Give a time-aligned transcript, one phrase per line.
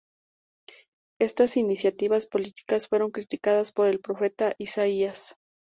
[1.19, 5.35] Estas iniciativas políticas fueron criticadas por el profeta Isaías.